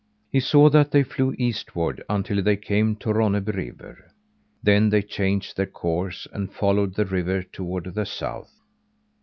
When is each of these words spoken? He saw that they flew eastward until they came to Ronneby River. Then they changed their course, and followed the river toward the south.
He 0.31 0.39
saw 0.39 0.67
that 0.71 0.89
they 0.89 1.03
flew 1.03 1.35
eastward 1.37 2.03
until 2.09 2.41
they 2.41 2.57
came 2.57 2.95
to 2.95 3.09
Ronneby 3.13 3.51
River. 3.53 4.09
Then 4.63 4.89
they 4.89 5.03
changed 5.03 5.55
their 5.57 5.67
course, 5.67 6.25
and 6.33 6.51
followed 6.51 6.95
the 6.95 7.05
river 7.05 7.43
toward 7.43 7.83
the 7.93 8.07
south. 8.07 8.51